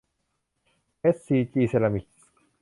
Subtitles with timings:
[1.01, 2.25] เอสซีจี เซรามิกส์